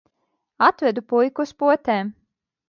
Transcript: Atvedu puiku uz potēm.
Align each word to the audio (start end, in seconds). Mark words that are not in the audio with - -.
Atvedu 0.67 1.03
puiku 1.11 1.45
uz 1.47 1.53
potēm. 1.65 2.11